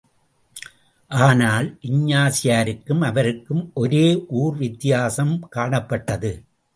ஆனால் 1.11 1.67
இஞ்ஞாசியாருக்கும் 1.81 3.01
அவருக்கும் 3.01 3.71
ஒரே 3.73 4.25
ஓர் 4.27 4.57
வித்தியாசம் 4.57 5.47
காணப்பட்டது. 5.55 6.31